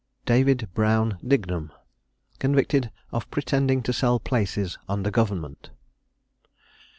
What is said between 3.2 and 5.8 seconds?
PRETENDING TO SELL PLACES UNDER GOVERNMENT.